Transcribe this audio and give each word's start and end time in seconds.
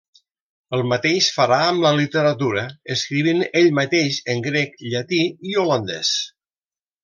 El 0.77 0.81
mateix 0.91 1.27
farà 1.35 1.59
amb 1.65 1.83
la 1.87 1.91
literatura, 1.99 2.65
escrivint 2.97 3.45
ell 3.61 3.69
mateix 3.83 4.21
en 4.35 4.45
grec, 4.49 4.77
llatí 4.95 5.21
i 5.53 5.57
holandés. 5.67 6.19